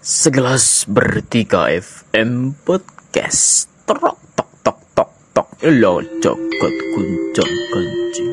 [0.00, 3.68] Segelas bertiga FM Podcast.
[3.84, 5.48] Tok tok tok tok tok.
[5.76, 8.32] Lo jogot kuncung kencing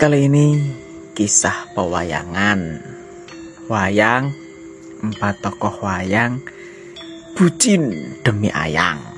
[0.00, 0.56] Kali ini
[1.12, 2.80] kisah pewayangan.
[3.68, 4.32] Wayang
[5.04, 6.40] Empat tokoh wayang
[7.36, 9.11] Bucin demi ayang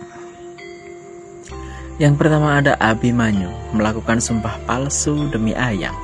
[1.95, 5.95] Yang pertama ada Abimanyu Melakukan sumpah palsu demi ayang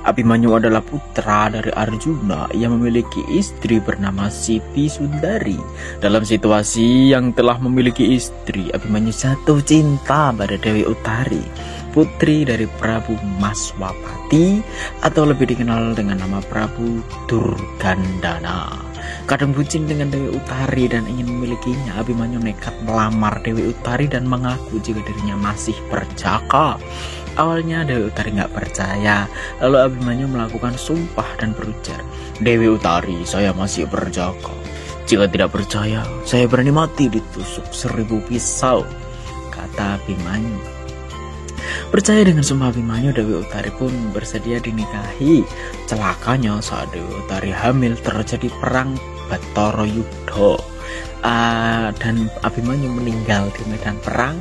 [0.00, 5.60] Abimanyu adalah putra dari Arjuna yang memiliki istri bernama Siti Sundari.
[6.00, 11.44] Dalam situasi yang telah memiliki istri, Abimanyu jatuh cinta pada Dewi Utari,
[11.92, 14.64] putri dari Prabu Maswapati
[15.04, 18.89] atau lebih dikenal dengan nama Prabu Durgandana.
[19.28, 24.82] Kadang bucin dengan Dewi Utari dan ingin memilikinya, Abimanyu nekat melamar Dewi Utari dan mengaku
[24.82, 26.80] jika dirinya masih perjaka.
[27.38, 29.30] Awalnya Dewi Utari nggak percaya,
[29.62, 32.02] lalu Abimanyu melakukan sumpah dan berujar,
[32.42, 34.50] Dewi Utari, saya masih berjaga.
[35.06, 38.82] Jika tidak percaya, saya berani mati ditusuk seribu pisau,
[39.50, 40.79] kata Abimanyu.
[41.90, 45.42] Percaya dengan sumpah Abimanyu, Dewi Utari pun bersedia dinikahi.
[45.90, 48.94] Celakanya saat Dewi Utari hamil terjadi perang
[49.26, 50.54] Batara Yudha.
[51.20, 54.38] Uh, dan Abimanyu meninggal di medan perang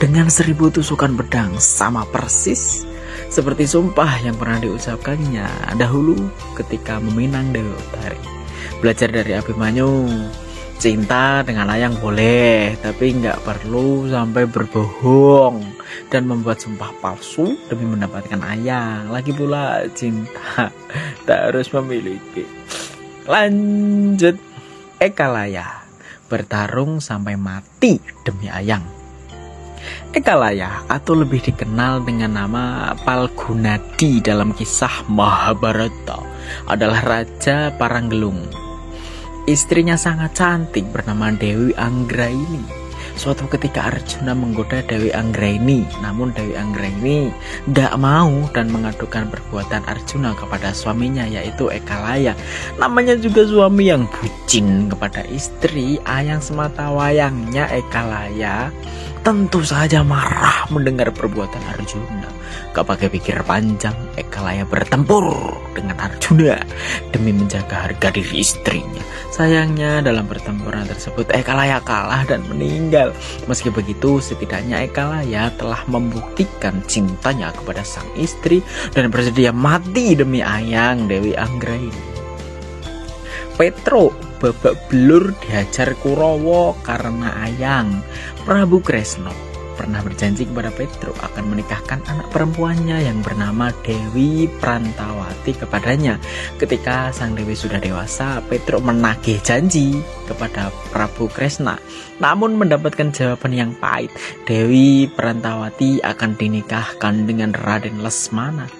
[0.00, 2.88] dengan seribu tusukan pedang sama persis
[3.28, 6.16] seperti sumpah yang pernah diucapkannya dahulu
[6.56, 8.24] ketika meminang Dewi Utari.
[8.80, 10.08] Belajar dari Abimanyu,
[10.80, 15.77] cinta dengan ayang boleh, tapi nggak perlu sampai berbohong
[16.08, 19.12] dan membuat sumpah palsu demi mendapatkan ayang.
[19.12, 20.72] Lagi pula cinta
[21.26, 22.44] tak harus memiliki.
[23.28, 24.40] Lanjut,
[24.98, 25.86] Ekalaya
[26.26, 28.82] bertarung sampai mati demi ayang.
[30.10, 36.24] Ekalaya atau lebih dikenal dengan nama Palgunadi dalam kisah Mahabharata
[36.66, 38.42] adalah Raja Paranggelung.
[39.46, 42.87] Istrinya sangat cantik bernama Dewi Anggraini.
[43.18, 47.34] Suatu ketika Arjuna menggoda Dewi Anggraini, namun Dewi Anggraini
[47.66, 52.38] tidak mau dan mengadukan perbuatan Arjuna kepada suaminya yaitu Ekalaya.
[52.78, 58.70] Namanya juga suami yang bucin kepada istri, ayang semata wayangnya Ekalaya
[59.26, 62.37] tentu saja marah mendengar perbuatan Arjuna.
[62.72, 65.32] Gak pakai pikir panjang, Ekalaya bertempur
[65.74, 66.58] dengan Arjuna
[67.10, 69.02] demi menjaga harga diri istrinya.
[69.34, 73.14] Sayangnya dalam pertempuran tersebut Ekalaya kalah dan meninggal.
[73.50, 78.62] Meski begitu, setidaknya Ekalaya telah membuktikan cintanya kepada sang istri
[78.94, 82.18] dan bersedia mati demi ayang Dewi Anggraini.
[83.58, 88.06] Petro babak belur dihajar Kurawa karena ayang.
[88.46, 96.18] Prabu Kresno pernah berjanji kepada Petro akan menikahkan anak perempuannya yang bernama Dewi Prantawati kepadanya.
[96.58, 101.78] Ketika sang Dewi sudah dewasa, Petro menagih janji kepada Prabu Kresna.
[102.18, 104.10] Namun mendapatkan jawaban yang pahit,
[104.42, 108.77] Dewi Prantawati akan dinikahkan dengan Raden Lesmana.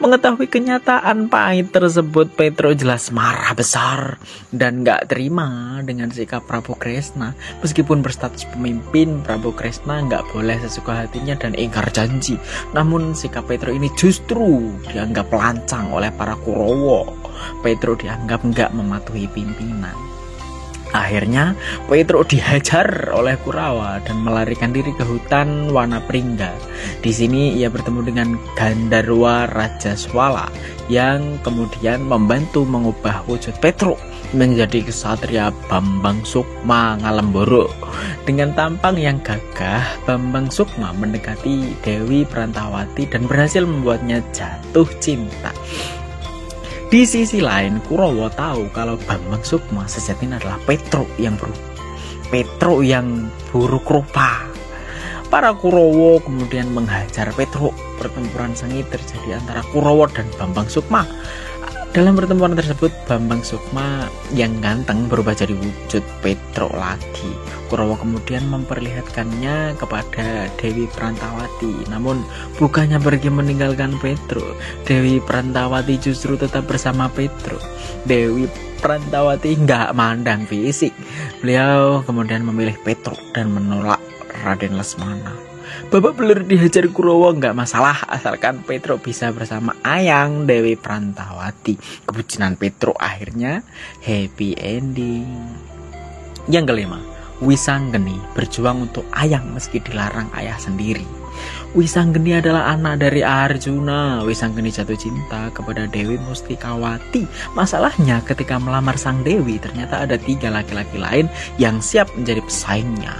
[0.00, 4.16] Mengetahui kenyataan pahit tersebut, Petro jelas marah besar
[4.48, 7.36] dan gak terima dengan sikap Prabu Kresna.
[7.60, 12.40] Meskipun berstatus pemimpin, Prabu Kresna gak boleh sesuka hatinya dan ingkar janji.
[12.72, 17.12] Namun sikap Petro ini justru dianggap lancang oleh para Kurowo.
[17.60, 20.21] Petro dianggap gak mematuhi pimpinan.
[20.92, 21.56] Akhirnya
[21.88, 26.52] Petro dihajar oleh Kurawa dan melarikan diri ke hutan Wanapringga.
[27.00, 30.52] Di sini ia bertemu dengan Gandarwa Raja Swala
[30.92, 33.96] yang kemudian membantu mengubah wujud Petro
[34.36, 37.68] menjadi kesatria Bambang Sukma Ngalemboro.
[38.24, 45.52] Dengan tampang yang gagah, Bambang Sukma mendekati Dewi Prantawati dan berhasil membuatnya jatuh cinta.
[46.92, 51.56] Di sisi lain, Kurawa tahu kalau Bambang Sukma sejatinya adalah Petro yang buruk.
[52.28, 54.44] Petro yang buruk rupa.
[55.32, 57.72] Para Kurawa kemudian menghajar Petro.
[57.96, 61.08] Pertempuran sengit terjadi antara Kurawa dan Bambang Sukma.
[61.92, 67.36] Dalam pertemuan tersebut, Bambang Sukma yang ganteng berubah jadi wujud Petro lagi.
[67.68, 71.84] Kurawa kemudian memperlihatkannya kepada Dewi Prantawati.
[71.92, 72.24] Namun,
[72.56, 74.56] bukannya pergi meninggalkan Petro,
[74.88, 77.60] Dewi Prantawati justru tetap bersama Petro.
[78.08, 78.48] Dewi
[78.80, 80.96] Prantawati nggak mandang fisik.
[81.44, 84.00] Beliau kemudian memilih Petro dan menolak
[84.40, 85.51] Raden Lesmana.
[85.92, 91.76] Bapak belur dihajar Kurawa nggak masalah asalkan Petro bisa bersama Ayang Dewi Prantawati.
[92.08, 93.60] Kebucinan Petro akhirnya
[94.00, 95.28] happy ending.
[96.48, 97.00] Yang kelima,
[97.42, 101.04] Wisanggeni berjuang untuk Ayang meski dilarang ayah sendiri.
[101.72, 104.22] Wisanggeni adalah anak dari Arjuna.
[104.22, 107.24] Wisanggeni jatuh cinta kepada Dewi Mustikawati.
[107.56, 111.26] Masalahnya ketika melamar sang Dewi ternyata ada tiga laki-laki lain
[111.56, 113.16] yang siap menjadi pesaingnya.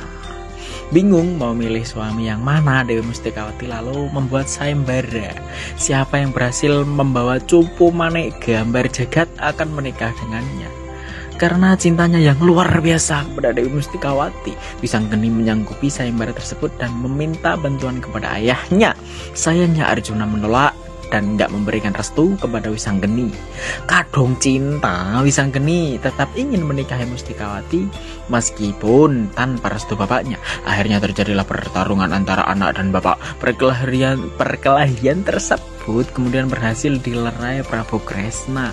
[0.92, 5.32] Bingung mau milih suami yang mana, Dewi Mustikawati lalu membuat sayembara.
[5.80, 10.68] Siapa yang berhasil membawa cupu manik gambar jagat akan menikah dengannya
[11.40, 14.54] karena cintanya yang luar biasa kepada Dewi Mustikawati.
[14.78, 18.94] Wisanggeni menyanggupi sayembara tersebut dan meminta bantuan kepada ayahnya.
[19.34, 20.70] Sayangnya Arjuna menolak
[21.12, 23.28] dan nggak memberikan restu kepada Wisanggeni.
[23.84, 27.84] Kadung cinta, Wisanggeni tetap ingin menikahi Mustikawati
[28.32, 30.40] meskipun tanpa restu bapaknya.
[30.64, 33.20] Akhirnya terjadilah pertarungan antara anak dan bapak.
[33.36, 38.72] Perkelahian perkelahian tersebut kemudian berhasil dilerai Prabu Kresna.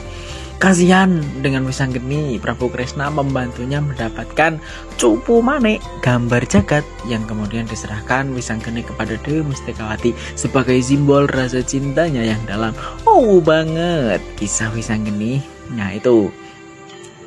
[0.60, 4.60] Kasihan dengan Wisanggeni, Prabu Kresna membantunya mendapatkan
[5.00, 12.28] cupu manik gambar jagat yang kemudian diserahkan Wisanggeni kepada Dewi Mustikawati sebagai simbol rasa cintanya
[12.28, 12.76] yang dalam.
[13.08, 15.40] Oh banget kisah Wisanggeni.
[15.72, 16.28] Nah itu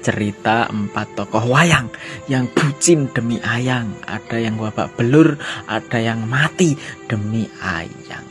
[0.05, 1.89] cerita empat tokoh wayang
[2.29, 3.97] yang bucin demi ayang.
[4.05, 5.41] Ada yang babak belur,
[5.73, 6.77] ada yang mati
[7.09, 8.29] demi ayang.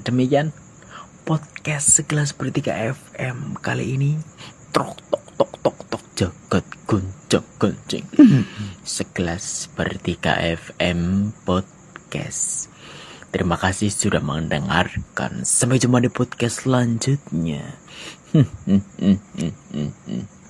[0.00, 0.63] Demikian
[1.24, 4.20] podcast segelas bertiga FM kali ini.
[4.76, 8.04] Trok tok tok tok tok jagat guncak guncing
[8.84, 12.68] segelas bertiga FM podcast.
[13.32, 15.48] Terima kasih sudah mendengarkan.
[15.48, 17.72] Sampai jumpa di podcast selanjutnya